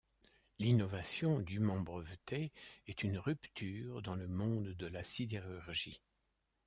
[0.57, 2.51] L'innovation, dûement brévetée,
[2.87, 6.01] est une rupture dans le monde de la sidérurgie.